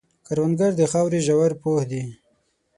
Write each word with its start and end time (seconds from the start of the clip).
کروندګر 0.27 0.71
د 0.77 0.81
خاورې 0.91 1.19
ژور 1.27 1.51
پوه 1.61 1.83
دی 1.91 2.03